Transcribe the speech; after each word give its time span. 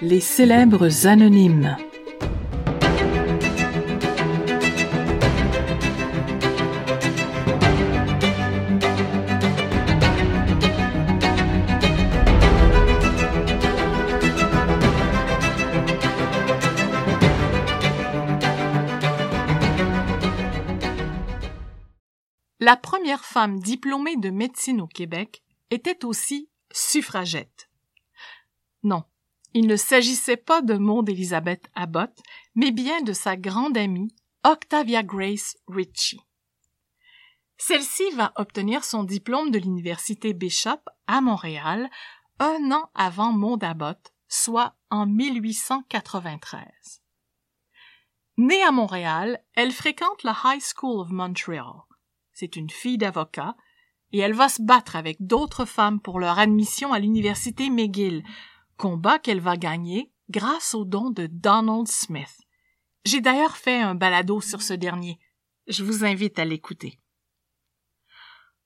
Les 0.00 0.20
célèbres 0.20 1.06
anonymes. 1.06 1.76
La 22.64 22.76
première 22.76 23.24
femme 23.24 23.58
diplômée 23.58 24.16
de 24.16 24.30
médecine 24.30 24.80
au 24.80 24.86
Québec 24.86 25.42
était 25.72 26.04
aussi 26.04 26.48
suffragette. 26.70 27.70
Non, 28.82 29.04
il 29.54 29.66
ne 29.66 29.76
s'agissait 29.76 30.36
pas 30.36 30.62
de 30.62 30.74
Maud 30.74 31.08
Elizabeth 31.08 31.68
Abbott, 31.74 32.22
mais 32.54 32.72
bien 32.72 33.02
de 33.02 33.12
sa 33.12 33.36
grande 33.36 33.76
amie 33.76 34.14
Octavia 34.44 35.02
Grace 35.02 35.56
Ritchie. 35.68 36.20
Celle-ci 37.56 38.10
va 38.16 38.32
obtenir 38.36 38.84
son 38.84 39.04
diplôme 39.04 39.50
de 39.50 39.58
l'université 39.58 40.34
Bishop 40.34 40.80
à 41.06 41.20
Montréal 41.20 41.88
un 42.38 42.72
an 42.72 42.90
avant 42.94 43.32
Maud 43.32 43.62
Abbott, 43.62 44.12
soit 44.28 44.74
en 44.90 45.06
1893. 45.06 47.02
Née 48.38 48.62
à 48.62 48.72
Montréal, 48.72 49.44
elle 49.54 49.72
fréquente 49.72 50.22
la 50.24 50.36
High 50.44 50.62
School 50.62 51.00
of 51.00 51.10
Montreal. 51.10 51.82
C'est 52.32 52.56
une 52.56 52.70
fille 52.70 52.98
d'avocat, 52.98 53.54
et 54.12 54.18
elle 54.18 54.34
va 54.34 54.48
se 54.48 54.62
battre 54.62 54.96
avec 54.96 55.16
d'autres 55.20 55.64
femmes 55.64 56.00
pour 56.00 56.20
leur 56.20 56.38
admission 56.38 56.92
à 56.92 56.98
l'université 56.98 57.70
McGill, 57.70 58.22
combat 58.76 59.18
qu'elle 59.18 59.40
va 59.40 59.56
gagner 59.56 60.12
grâce 60.30 60.74
au 60.74 60.84
don 60.84 61.10
de 61.10 61.26
Donald 61.26 61.88
Smith. 61.88 62.40
J'ai 63.04 63.20
d'ailleurs 63.20 63.56
fait 63.56 63.80
un 63.80 63.94
balado 63.94 64.40
sur 64.40 64.62
ce 64.62 64.74
dernier. 64.74 65.18
Je 65.66 65.84
vous 65.84 66.04
invite 66.04 66.38
à 66.38 66.44
l'écouter. 66.44 66.98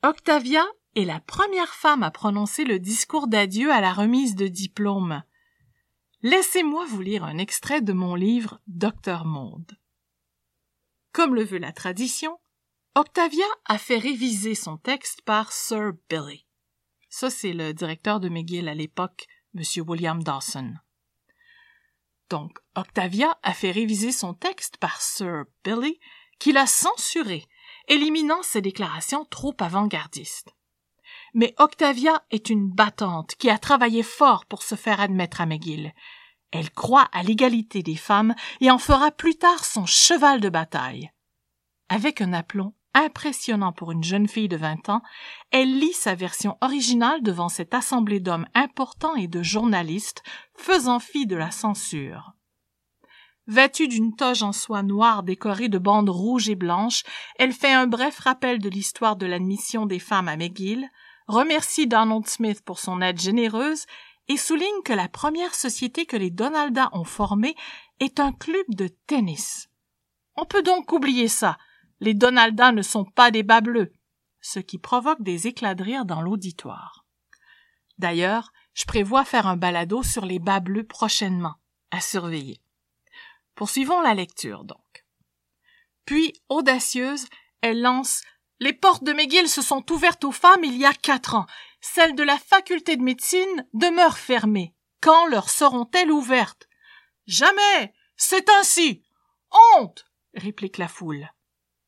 Octavia 0.03 0.65
est 0.95 1.05
la 1.05 1.21
première 1.21 1.75
femme 1.75 2.03
à 2.03 2.11
prononcer 2.11 2.65
le 2.65 2.79
discours 2.79 3.29
d'adieu 3.29 3.71
à 3.73 3.81
la 3.81 3.93
remise 3.93 4.35
de 4.35 4.47
diplôme. 4.47 5.23
Laissez-moi 6.23 6.87
vous 6.87 7.01
lire 7.01 7.25
un 7.25 7.39
extrait 7.39 7.81
de 7.81 7.93
mon 7.93 8.15
livre 8.15 8.61
Docteur 8.67 9.25
Monde. 9.25 9.79
Comme 11.13 11.35
le 11.35 11.45
veut 11.45 11.59
la 11.59 11.73
tradition, 11.73 12.39
Octavia 12.99 13.45
a 13.67 13.77
fait 13.77 13.99
réviser 13.99 14.55
son 14.55 14.79
texte 14.79 15.21
par 15.21 15.53
Sir 15.53 15.93
Billy. 16.09 16.47
Ça, 17.11 17.29
c'est 17.29 17.53
le 17.53 17.75
directeur 17.75 18.21
de 18.21 18.31
McGill 18.31 18.71
à 18.71 18.75
l'époque, 18.75 19.27
M. 19.55 19.63
William 19.87 20.23
Dawson. 20.23 20.73
Donc, 22.31 22.57
Octavia 22.75 23.39
a 23.43 23.53
fait 23.53 23.71
réviser 23.71 24.13
son 24.13 24.33
texte 24.33 24.79
par 24.79 25.03
Sir 25.03 25.45
Billy, 25.63 26.01
qui 26.39 26.53
l'a 26.53 26.67
censuré, 26.67 27.45
éliminant 27.87 28.43
ses 28.43 28.63
déclarations 28.63 29.27
trop 29.27 29.55
avant-gardistes. 29.59 30.55
Mais 31.35 31.55
Octavia 31.59 32.25
est 32.31 32.49
une 32.49 32.71
battante 32.71 33.35
qui 33.35 33.51
a 33.51 33.59
travaillé 33.59 34.03
fort 34.03 34.47
pour 34.47 34.63
se 34.63 34.75
faire 34.75 35.03
admettre 35.03 35.43
à 35.43 35.45
McGill. 35.45 35.93
Elle 36.51 36.71
croit 36.71 37.11
à 37.13 37.23
l'égalité 37.23 37.83
des 37.83 37.97
femmes 37.97 38.35
et 38.63 38.71
en 38.71 38.79
fera 38.79 39.11
plus 39.11 39.37
tard 39.37 39.67
son 39.67 39.85
cheval 39.85 40.41
de 40.41 40.49
bataille. 40.49 41.11
Avec 41.91 42.23
un 42.23 42.33
aplomb 42.33 42.73
impressionnant 42.97 43.73
pour 43.73 43.93
une 43.93 44.03
jeune 44.03 44.27
fille 44.27 44.49
de 44.49 44.57
vingt 44.57 44.89
ans, 44.89 45.03
elle 45.53 45.79
lit 45.79 45.93
sa 45.93 46.15
version 46.15 46.57
originale 46.63 47.23
devant 47.23 47.49
cette 47.49 47.75
assemblée 47.75 48.21
d'hommes 48.21 48.49
importants 48.55 49.15
et 49.15 49.29
de 49.29 49.43
journalistes 49.43 50.23
faisant 50.57 50.99
fi 50.99 51.27
de 51.27 51.37
la 51.37 51.51
censure. 51.51 52.33
Vêtue 53.47 53.87
d'une 53.87 54.17
toge 54.17 54.43
en 54.43 54.53
soie 54.53 54.83
noire 54.83 55.23
décorée 55.23 55.69
de 55.69 55.79
bandes 55.79 56.09
rouges 56.09 56.49
et 56.49 56.57
blanches, 56.57 57.05
elle 57.39 57.53
fait 57.53 57.73
un 57.73 57.87
bref 57.87 58.19
rappel 58.19 58.59
de 58.59 58.69
l'histoire 58.69 59.15
de 59.15 59.27
l'admission 59.27 59.87
des 59.87 60.01
femmes 60.01 60.29
à 60.29 60.37
McGill, 60.37 60.89
remercie 61.29 61.87
Donald 61.87 62.27
Smith 62.27 62.63
pour 62.65 62.81
son 62.81 63.01
aide 63.03 63.21
généreuse 63.21 63.87
et 64.29 64.37
souligne 64.37 64.83
que 64.85 64.93
la 64.93 65.09
première 65.09 65.55
société 65.55 66.07
que 66.07 66.17
les 66.17 66.31
Donaldas 66.31 66.89
ont 66.93 67.05
formée 67.05 67.55
est 68.01 68.19
un 68.19 68.33
club 68.33 68.65
de 68.71 68.89
tennis. 69.07 69.69
On 70.35 70.45
peut 70.45 70.63
donc 70.63 70.93
oublier 70.93 71.29
ça, 71.29 71.57
les 72.01 72.15
Donaldas 72.15 72.73
ne 72.73 72.83
sont 72.83 73.05
pas 73.05 73.31
des 73.31 73.43
bas 73.43 73.61
bleus, 73.61 73.93
ce 74.41 74.59
qui 74.59 74.79
provoque 74.79 75.23
des 75.23 75.47
éclats 75.47 75.75
de 75.75 75.85
rire 75.85 76.05
dans 76.05 76.23
l'auditoire. 76.23 77.07
D'ailleurs, 77.99 78.53
je 78.75 78.85
prévois 78.85 79.25
faire 79.25 79.47
un 79.47 79.57
balado 79.57 80.03
sur 80.03 80.27
les 80.27 80.39
bas 80.39 80.61
bleus 80.61 80.87
prochainement, 80.87 81.55
à 81.91 82.01
surveiller. 82.01 82.61
Poursuivons 83.55 84.03
la 84.03 84.15
lecture, 84.15 84.65
donc. 84.65 85.07
Puis, 86.05 86.35
audacieuse, 86.49 87.27
elle 87.63 87.81
lance 87.81 88.23
Les 88.61 88.73
portes 88.73 89.05
de 89.05 89.13
McGill 89.13 89.49
se 89.49 89.63
sont 89.63 89.91
ouvertes 89.91 90.25
aux 90.25 90.33
femmes 90.33 90.65
il 90.65 90.77
y 90.77 90.85
a 90.85 90.93
quatre 90.93 91.35
ans. 91.35 91.47
Celles 91.81 92.15
de 92.15 92.23
la 92.23 92.39
faculté 92.39 92.97
de 92.97 93.03
médecine 93.03 93.67
demeurent 93.73 94.19
fermées. 94.19 94.75
Quand 95.01 95.27
leur 95.27 95.51
seront-elles 95.51 96.11
ouvertes? 96.11 96.69
Jamais! 97.27 97.95
C'est 98.17 98.49
ainsi! 98.51 99.03
Honte! 99.51 100.07
réplique 100.35 100.79
la 100.79 100.89
foule. 100.89 101.29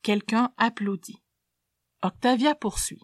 Quelqu'un 0.02 0.52
applaudit. 0.56 1.22
Octavia 2.02 2.54
poursuit. 2.54 3.02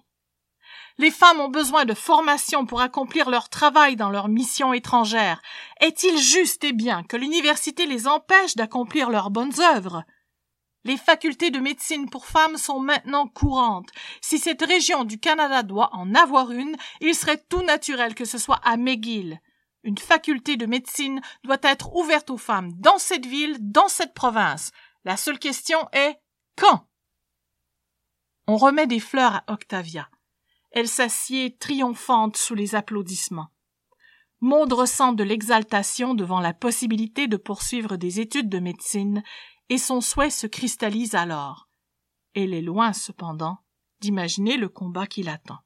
Les 0.99 1.11
femmes 1.11 1.41
ont 1.41 1.49
besoin 1.49 1.85
de 1.85 1.95
formation 1.95 2.67
pour 2.67 2.81
accomplir 2.81 3.29
leur 3.29 3.49
travail 3.49 3.97
dans 3.97 4.11
leur 4.11 4.29
mission 4.29 4.73
étrangère. 4.73 5.43
Est-il 5.81 6.17
juste 6.19 6.63
et 6.63 6.73
bien 6.73 7.03
que 7.03 7.17
l'université 7.17 7.87
les 7.87 8.07
empêche 8.07 8.55
d'accomplir 8.55 9.11
leurs 9.11 9.31
bonnes 9.31 9.61
œuvres? 9.61 10.05
Les 10.85 10.97
facultés 10.97 11.51
de 11.51 11.59
médecine 11.59 12.09
pour 12.11 12.27
femmes 12.27 12.59
sont 12.59 12.79
maintenant 12.79 13.27
courantes. 13.27 13.89
Si 14.21 14.39
cette 14.39 14.63
région 14.63 15.05
du 15.05 15.19
Canada 15.19 15.63
doit 15.63 15.91
en 15.95 16.15
avoir 16.15 16.53
une, 16.53 16.77
il 17.01 17.15
serait 17.15 17.43
tout 17.49 17.63
naturel 17.63 18.15
que 18.15 18.27
ce 18.27 18.39
soit 18.39 18.61
à 18.63 18.77
McGill. 18.77 19.41
Une 19.83 19.99
faculté 19.99 20.57
de 20.57 20.67
médecine 20.67 21.21
doit 21.43 21.59
être 21.63 21.95
ouverte 21.97 22.31
aux 22.31 22.39
femmes 22.39 22.73
dans 22.75 22.99
cette 22.99 23.27
ville, 23.27 23.57
dans 23.61 23.89
cette 23.89 24.15
province. 24.15 24.71
La 25.05 25.17
seule 25.17 25.39
question 25.39 25.79
est 25.93 26.19
quand? 26.57 26.87
On 28.47 28.57
remet 28.57 28.87
des 28.87 29.01
fleurs 29.01 29.37
à 29.37 29.53
Octavia. 29.53 30.09
Elle 30.71 30.89
s'assied 30.89 31.57
triomphante 31.57 32.37
sous 32.37 32.55
les 32.55 32.75
applaudissements. 32.75 33.51
Maud 34.41 34.73
ressent 34.73 35.13
de 35.13 35.25
l'exaltation 35.25 36.15
devant 36.15 36.41
la 36.41 36.53
possibilité 36.53 37.29
de 37.29 37.37
poursuivre 37.37 37.97
des 37.97 38.21
études 38.21 38.49
de 38.49 38.59
médecine, 38.59 39.23
et 39.71 39.79
son 39.79 40.01
souhait 40.01 40.31
se 40.31 40.47
cristallise 40.47 41.15
alors. 41.15 41.69
Elle 42.35 42.53
est 42.53 42.61
loin, 42.61 42.93
cependant, 42.93 43.59
d'imaginer 44.01 44.57
le 44.57 44.69
combat 44.69 45.07
qui 45.07 45.23
l'attend. 45.23 45.61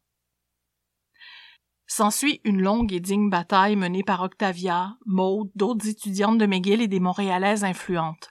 S'ensuit 1.86 2.42
une 2.44 2.60
longue 2.60 2.92
et 2.92 3.00
digne 3.00 3.30
bataille 3.30 3.74
menée 3.74 4.04
par 4.04 4.22
Octavia, 4.22 4.96
Maud, 5.06 5.50
d'autres 5.54 5.88
étudiantes 5.88 6.38
de 6.38 6.46
McGill 6.46 6.82
et 6.82 6.86
des 6.86 7.00
Montréalaises 7.00 7.64
influentes. 7.64 8.30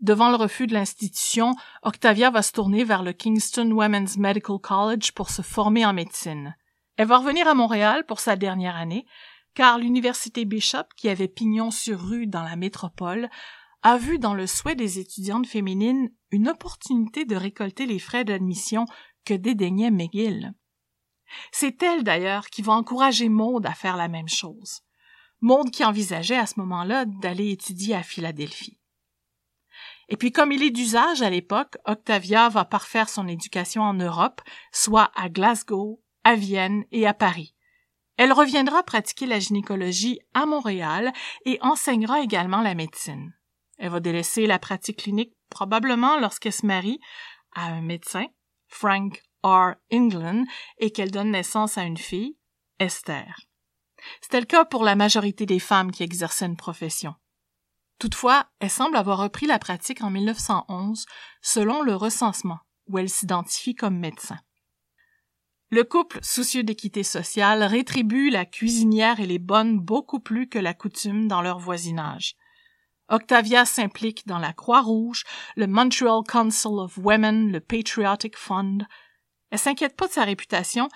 Devant 0.00 0.28
le 0.28 0.36
refus 0.36 0.66
de 0.66 0.74
l'institution, 0.74 1.54
Octavia 1.82 2.30
va 2.30 2.42
se 2.42 2.52
tourner 2.52 2.84
vers 2.84 3.02
le 3.02 3.12
Kingston 3.12 3.70
Women's 3.70 4.18
Medical 4.18 4.58
College 4.58 5.12
pour 5.12 5.30
se 5.30 5.40
former 5.40 5.86
en 5.86 5.94
médecine. 5.94 6.54
Elle 6.96 7.08
va 7.08 7.18
revenir 7.18 7.48
à 7.48 7.54
Montréal 7.54 8.04
pour 8.06 8.20
sa 8.20 8.36
dernière 8.36 8.76
année, 8.76 9.06
car 9.54 9.78
l'université 9.78 10.44
Bishop, 10.44 10.84
qui 10.96 11.08
avait 11.08 11.28
pignon 11.28 11.70
sur 11.70 11.98
rue 11.98 12.26
dans 12.26 12.42
la 12.42 12.56
métropole, 12.56 13.30
a 13.82 13.96
vu 13.96 14.18
dans 14.18 14.34
le 14.34 14.46
souhait 14.46 14.74
des 14.74 14.98
étudiantes 14.98 15.46
féminines 15.46 16.10
une 16.30 16.48
opportunité 16.48 17.24
de 17.24 17.36
récolter 17.36 17.86
les 17.86 17.98
frais 17.98 18.24
d'admission 18.24 18.84
que 19.24 19.34
dédaignait 19.34 19.90
McGill. 19.90 20.52
C'est 21.52 21.82
elle 21.82 22.04
d'ailleurs 22.04 22.48
qui 22.48 22.62
va 22.62 22.74
encourager 22.74 23.28
Maud 23.28 23.64
à 23.64 23.72
faire 23.72 23.96
la 23.96 24.08
même 24.08 24.28
chose. 24.28 24.80
Maud 25.40 25.70
qui 25.70 25.84
envisageait 25.84 26.36
à 26.36 26.46
ce 26.46 26.60
moment-là 26.60 27.04
d'aller 27.06 27.50
étudier 27.50 27.94
à 27.94 28.02
Philadelphie. 28.02 28.78
Et 30.08 30.16
puis 30.16 30.32
comme 30.32 30.52
il 30.52 30.62
est 30.62 30.70
d'usage 30.70 31.22
à 31.22 31.30
l'époque, 31.30 31.76
Octavia 31.84 32.48
va 32.48 32.64
parfaire 32.64 33.08
son 33.08 33.26
éducation 33.26 33.82
en 33.82 33.94
Europe, 33.94 34.40
soit 34.72 35.10
à 35.16 35.28
Glasgow, 35.28 36.00
à 36.24 36.36
Vienne 36.36 36.84
et 36.92 37.06
à 37.06 37.14
Paris. 37.14 37.54
Elle 38.16 38.32
reviendra 38.32 38.82
pratiquer 38.82 39.26
la 39.26 39.40
gynécologie 39.40 40.20
à 40.32 40.46
Montréal 40.46 41.12
et 41.44 41.58
enseignera 41.60 42.20
également 42.20 42.62
la 42.62 42.74
médecine. 42.74 43.34
Elle 43.78 43.90
va 43.90 44.00
délaisser 44.00 44.46
la 44.46 44.58
pratique 44.58 45.02
clinique 45.02 45.34
probablement 45.50 46.18
lorsqu'elle 46.18 46.52
se 46.52 46.64
marie 46.64 47.00
à 47.54 47.66
un 47.66 47.82
médecin, 47.82 48.26
Frank 48.68 49.22
R. 49.42 49.74
England, 49.92 50.44
et 50.78 50.90
qu'elle 50.90 51.10
donne 51.10 51.30
naissance 51.30 51.78
à 51.78 51.82
une 51.82 51.98
fille, 51.98 52.36
Esther. 52.78 53.36
C'était 54.20 54.40
le 54.40 54.46
cas 54.46 54.64
pour 54.64 54.82
la 54.82 54.96
majorité 54.96 55.46
des 55.46 55.58
femmes 55.58 55.90
qui 55.90 56.02
exerçaient 56.02 56.46
une 56.46 56.56
profession. 56.56 57.14
Toutefois, 57.98 58.46
elle 58.60 58.70
semble 58.70 58.96
avoir 58.96 59.18
repris 59.18 59.46
la 59.46 59.58
pratique 59.58 60.02
en 60.02 60.10
1911 60.10 61.06
selon 61.40 61.82
le 61.82 61.94
recensement, 61.94 62.58
où 62.88 62.98
elle 62.98 63.08
s'identifie 63.08 63.74
comme 63.74 63.98
médecin. 63.98 64.38
Le 65.70 65.82
couple, 65.82 66.20
soucieux 66.22 66.62
d'équité 66.62 67.02
sociale, 67.02 67.64
rétribue 67.64 68.30
la 68.30 68.44
cuisinière 68.44 69.18
et 69.18 69.26
les 69.26 69.40
bonnes 69.40 69.80
beaucoup 69.80 70.20
plus 70.20 70.48
que 70.48 70.58
la 70.60 70.74
coutume 70.74 71.26
dans 71.26 71.42
leur 71.42 71.58
voisinage. 71.58 72.36
Octavia 73.08 73.64
s'implique 73.64 74.26
dans 74.26 74.38
la 74.38 74.52
Croix-Rouge, 74.52 75.24
le 75.56 75.66
Montreal 75.66 76.22
Council 76.26 76.78
of 76.78 76.98
Women, 76.98 77.50
le 77.50 77.60
Patriotic 77.60 78.36
Fund. 78.36 78.86
Elle 79.50 79.58
s'inquiète 79.58 79.96
pas 79.96 80.06
de 80.06 80.12
sa 80.12 80.24
réputation 80.24 80.88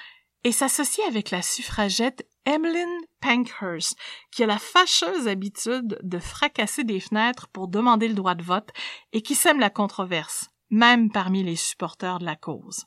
et 0.44 0.52
s'associe 0.52 1.06
avec 1.06 1.31
la 1.31 1.42
suffragette 1.42 2.26
Emmeline 2.46 3.00
Pankhurst, 3.20 3.98
qui 4.32 4.42
a 4.42 4.46
la 4.46 4.58
fâcheuse 4.58 5.28
habitude 5.28 5.98
de 6.02 6.19
fracasser 6.19 6.84
des 6.84 7.00
fenêtres 7.00 7.48
pour 7.48 7.69
demander 7.69 8.08
le 8.08 8.14
droit 8.14 8.34
de 8.34 8.42
vote 8.42 8.70
et 9.12 9.22
qui 9.22 9.34
sème 9.34 9.60
la 9.60 9.70
controverse, 9.70 10.48
même 10.70 11.10
parmi 11.10 11.42
les 11.42 11.56
supporters 11.56 12.19
de 12.19 12.25
la 12.25 12.37
cause. 12.37 12.87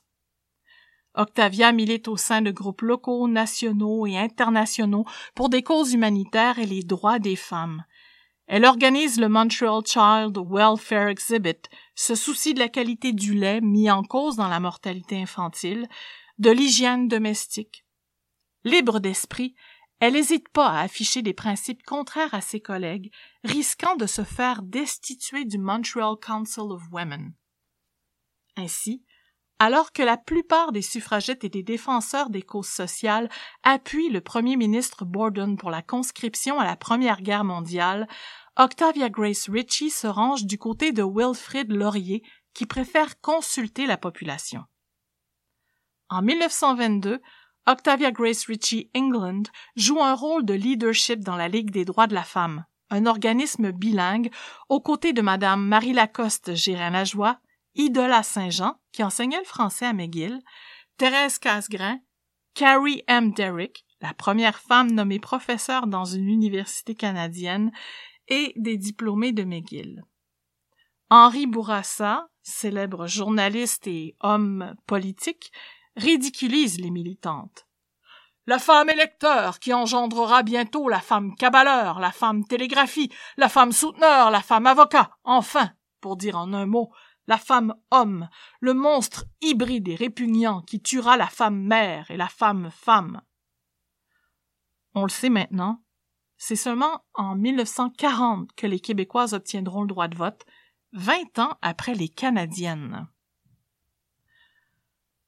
Octavia 1.14 1.70
milite 1.70 2.08
au 2.08 2.16
sein 2.16 2.42
de 2.42 2.50
groupes 2.50 2.82
locaux, 2.82 3.28
nationaux 3.28 4.04
et 4.06 4.18
internationaux 4.18 5.04
pour 5.36 5.48
des 5.48 5.62
causes 5.62 5.92
humanitaires 5.92 6.58
et 6.58 6.66
les 6.66 6.82
droits 6.82 7.20
des 7.20 7.36
femmes. 7.36 7.84
Elle 8.46 8.64
organise 8.64 9.18
le 9.18 9.28
Montreal 9.28 9.80
Child 9.86 10.36
Welfare 10.50 11.08
Exhibit, 11.08 11.62
se 11.94 12.14
soucie 12.14 12.52
de 12.52 12.58
la 12.58 12.68
qualité 12.68 13.12
du 13.12 13.32
lait 13.32 13.60
mis 13.60 13.90
en 13.90 14.02
cause 14.02 14.36
dans 14.36 14.48
la 14.48 14.60
mortalité 14.60 15.16
infantile, 15.22 15.88
de 16.38 16.50
l'hygiène 16.50 17.08
domestique. 17.08 17.84
Libre 18.64 18.98
d'esprit, 18.98 19.54
elle 20.00 20.14
n'hésite 20.14 20.48
pas 20.48 20.68
à 20.68 20.80
afficher 20.80 21.22
des 21.22 21.34
principes 21.34 21.82
contraires 21.84 22.34
à 22.34 22.40
ses 22.40 22.60
collègues, 22.60 23.12
risquant 23.44 23.96
de 23.96 24.06
se 24.06 24.24
faire 24.24 24.62
destituer 24.62 25.44
du 25.44 25.58
Montreal 25.58 26.16
Council 26.20 26.64
of 26.70 26.82
Women. 26.90 27.32
Ainsi, 28.56 29.04
alors 29.58 29.92
que 29.92 30.02
la 30.02 30.16
plupart 30.16 30.72
des 30.72 30.82
suffragettes 30.82 31.44
et 31.44 31.48
des 31.48 31.62
défenseurs 31.62 32.28
des 32.28 32.42
causes 32.42 32.68
sociales 32.68 33.30
appuient 33.62 34.10
le 34.10 34.20
premier 34.20 34.56
ministre 34.56 35.04
Borden 35.04 35.56
pour 35.56 35.70
la 35.70 35.82
conscription 35.82 36.58
à 36.58 36.64
la 36.64 36.76
Première 36.76 37.22
Guerre 37.22 37.44
mondiale, 37.44 38.08
Octavia 38.56 39.08
Grace 39.08 39.48
Ritchie 39.48 39.90
se 39.90 40.06
range 40.06 40.44
du 40.44 40.58
côté 40.58 40.92
de 40.92 41.02
Wilfrid 41.02 41.70
Laurier, 41.70 42.22
qui 42.52 42.66
préfère 42.66 43.20
consulter 43.20 43.86
la 43.86 43.96
population. 43.96 44.64
En 46.10 46.22
1922, 46.22 47.20
Octavia 47.66 48.10
Grace 48.10 48.44
Ritchie 48.46 48.90
England 48.94 49.44
joue 49.76 50.02
un 50.02 50.14
rôle 50.14 50.44
de 50.44 50.54
leadership 50.54 51.20
dans 51.20 51.36
la 51.36 51.48
Ligue 51.48 51.70
des 51.70 51.84
droits 51.84 52.06
de 52.06 52.14
la 52.14 52.24
femme, 52.24 52.64
un 52.90 53.06
organisme 53.06 53.72
bilingue 53.72 54.30
aux 54.68 54.80
côtés 54.80 55.12
de 55.12 55.22
Madame 55.22 55.66
Marie 55.66 55.94
Lacoste 55.94 56.54
Gérin-Lajoie 56.54 57.38
Idola 57.74 58.22
Saint-Jean, 58.22 58.78
qui 58.92 59.02
enseignait 59.02 59.38
le 59.38 59.44
français 59.44 59.86
à 59.86 59.92
McGill, 59.92 60.40
Thérèse 60.96 61.38
Casgrain, 61.38 61.98
Carrie 62.54 63.02
M. 63.08 63.32
Derrick, 63.32 63.84
la 64.00 64.14
première 64.14 64.58
femme 64.58 64.92
nommée 64.92 65.18
professeure 65.18 65.86
dans 65.86 66.04
une 66.04 66.28
université 66.28 66.94
canadienne, 66.94 67.72
et 68.28 68.52
des 68.56 68.76
diplômés 68.76 69.32
de 69.32 69.44
McGill. 69.44 70.04
Henri 71.10 71.46
Bourassa, 71.46 72.28
célèbre 72.42 73.06
journaliste 73.06 73.86
et 73.86 74.16
homme 74.20 74.74
politique, 74.86 75.52
ridiculise 75.96 76.80
les 76.80 76.90
militantes. 76.90 77.66
La 78.46 78.58
femme 78.58 78.90
électeur 78.90 79.58
qui 79.58 79.72
engendrera 79.72 80.42
bientôt 80.42 80.88
la 80.88 81.00
femme 81.00 81.34
cabaleur, 81.34 81.98
la 81.98 82.12
femme 82.12 82.44
télégraphie, 82.44 83.10
la 83.38 83.48
femme 83.48 83.72
souteneur, 83.72 84.30
la 84.30 84.42
femme 84.42 84.66
avocat, 84.66 85.10
enfin, 85.24 85.70
pour 86.00 86.16
dire 86.16 86.36
en 86.36 86.52
un 86.52 86.66
mot, 86.66 86.92
la 87.26 87.38
femme 87.38 87.74
homme, 87.90 88.28
le 88.60 88.74
monstre 88.74 89.24
hybride 89.40 89.88
et 89.88 89.94
répugnant 89.94 90.60
qui 90.60 90.82
tuera 90.82 91.16
la 91.16 91.26
femme 91.26 91.58
mère 91.58 92.10
et 92.10 92.18
la 92.18 92.28
femme 92.28 92.70
femme. 92.70 93.22
On 94.94 95.04
le 95.04 95.08
sait 95.08 95.30
maintenant, 95.30 95.82
c'est 96.36 96.56
seulement 96.56 97.04
en 97.14 97.36
1940 97.36 98.52
que 98.54 98.66
les 98.66 98.80
Québécoises 98.80 99.32
obtiendront 99.32 99.82
le 99.82 99.88
droit 99.88 100.08
de 100.08 100.16
vote, 100.16 100.44
vingt 100.92 101.38
ans 101.38 101.56
après 101.62 101.94
les 101.94 102.08
Canadiennes. 102.08 103.08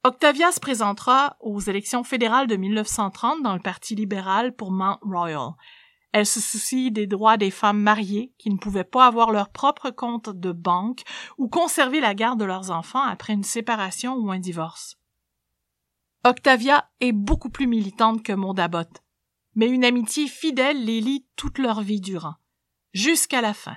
Octavia 0.03 0.51
se 0.51 0.59
présentera 0.59 1.37
aux 1.39 1.59
élections 1.59 2.03
fédérales 2.03 2.47
de 2.47 2.55
1930 2.55 3.43
dans 3.43 3.53
le 3.53 3.61
Parti 3.61 3.95
libéral 3.95 4.55
pour 4.55 4.71
Mount 4.71 4.99
Royal. 5.01 5.51
Elle 6.13 6.25
se 6.25 6.39
soucie 6.39 6.91
des 6.91 7.07
droits 7.07 7.37
des 7.37 7.51
femmes 7.51 7.81
mariées 7.81 8.33
qui 8.37 8.49
ne 8.49 8.57
pouvaient 8.57 8.83
pas 8.83 9.05
avoir 9.05 9.31
leur 9.31 9.49
propre 9.49 9.89
compte 9.89 10.29
de 10.29 10.51
banque 10.51 11.01
ou 11.37 11.49
conserver 11.49 11.99
la 11.99 12.15
garde 12.15 12.39
de 12.39 12.45
leurs 12.45 12.71
enfants 12.71 13.03
après 13.03 13.33
une 13.33 13.43
séparation 13.43 14.15
ou 14.15 14.31
un 14.31 14.39
divorce. 14.39 14.97
Octavia 16.23 16.89
est 16.99 17.11
beaucoup 17.11 17.49
plus 17.49 17.67
militante 17.67 18.23
que 18.23 18.33
Maud 18.33 18.59
Abbott, 18.59 19.03
mais 19.55 19.67
une 19.67 19.85
amitié 19.85 20.27
fidèle 20.27 20.83
les 20.83 21.01
lie 21.01 21.25
toute 21.35 21.57
leur 21.57 21.81
vie 21.81 22.01
durant, 22.01 22.35
jusqu'à 22.93 23.41
la 23.41 23.53
fin. 23.53 23.75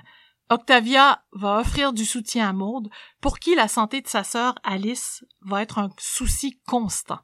Octavia 0.51 1.23
va 1.31 1.59
offrir 1.59 1.93
du 1.93 2.03
soutien 2.03 2.49
à 2.49 2.51
Maud, 2.51 2.89
pour 3.21 3.39
qui 3.39 3.55
la 3.55 3.69
santé 3.69 4.01
de 4.01 4.07
sa 4.09 4.25
sœur 4.25 4.55
Alice 4.63 5.23
va 5.39 5.61
être 5.61 5.79
un 5.79 5.89
souci 5.97 6.59
constant. 6.67 7.19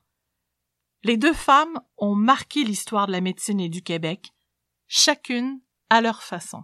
Les 1.04 1.18
deux 1.18 1.34
femmes 1.34 1.78
ont 1.98 2.16
marqué 2.16 2.64
l'histoire 2.64 3.06
de 3.06 3.12
la 3.12 3.20
médecine 3.20 3.60
et 3.60 3.68
du 3.68 3.84
Québec, 3.84 4.32
chacune 4.88 5.60
à 5.90 6.00
leur 6.00 6.24
façon. 6.24 6.64